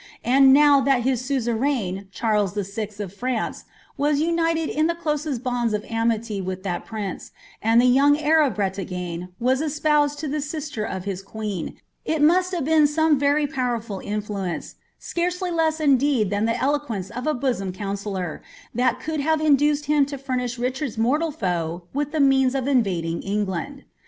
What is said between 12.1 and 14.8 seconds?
oiai been some very powerful influence,